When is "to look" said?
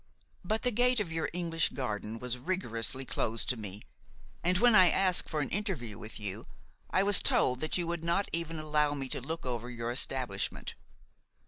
9.09-9.45